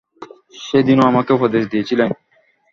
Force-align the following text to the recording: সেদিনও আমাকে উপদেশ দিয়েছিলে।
সেদিনও 0.61 1.03
আমাকে 1.07 1.31
উপদেশ 1.33 1.63
দিয়েছিলে। 1.71 2.05